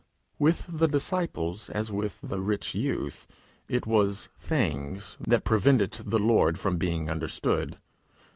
With 0.39 0.65
the 0.67 0.87
disciples 0.87 1.69
as 1.69 1.91
with 1.91 2.21
the 2.21 2.39
rich 2.39 2.73
youth, 2.73 3.27
it 3.69 3.85
was 3.85 4.29
Things 4.39 5.15
that 5.21 5.43
prevented 5.43 5.91
the 5.91 6.17
Lord 6.17 6.57
from 6.57 6.77
being 6.77 7.07
understood. 7.07 7.77